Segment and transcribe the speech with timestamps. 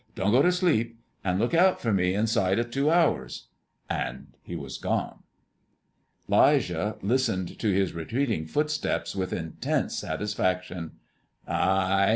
[0.15, 3.49] Don't go to sleep, and look out for me inside of two hours."
[3.87, 5.19] And he was gone.
[6.27, 10.93] 'Lijah listened to his retreating footsteps with intense satisfaction.
[11.47, 12.09] "Hi!